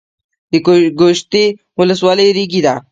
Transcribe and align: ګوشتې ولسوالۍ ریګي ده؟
ګوشتې 0.99 1.43
ولسوالۍ 1.79 2.29
ریګي 2.37 2.61
ده؟ 2.65 2.73